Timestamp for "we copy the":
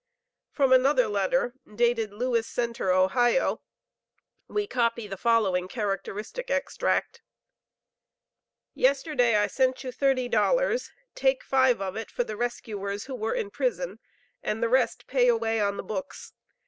4.47-5.15